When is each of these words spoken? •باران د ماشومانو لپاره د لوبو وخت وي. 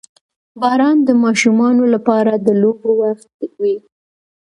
•باران 0.61 0.97
د 1.07 1.09
ماشومانو 1.23 1.83
لپاره 1.93 2.31
د 2.35 2.47
لوبو 2.61 2.89
وخت 3.01 3.27
وي. 3.61 3.75